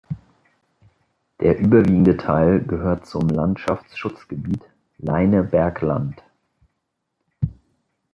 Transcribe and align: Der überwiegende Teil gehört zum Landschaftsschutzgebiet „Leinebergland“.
Der 1.41 1.59
überwiegende 1.59 2.17
Teil 2.17 2.63
gehört 2.63 3.05
zum 3.05 3.29
Landschaftsschutzgebiet 3.29 4.63
„Leinebergland“. 4.97 6.23